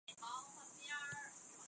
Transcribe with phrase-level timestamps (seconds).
[0.07, 0.25] 首府的
[0.81, 0.95] 里雅
[1.31, 1.59] 斯特。